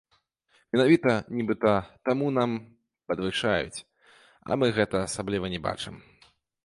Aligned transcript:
Менавіта, 0.75 1.11
нібыта, 1.39 1.73
таму 2.09 2.31
нам 2.39 2.51
падвышаюць, 3.11 3.85
а 4.49 4.59
мы 4.63 4.75
гэтага 4.79 5.03
асабліва 5.11 5.45
не 5.57 5.61
бачым. 5.69 5.95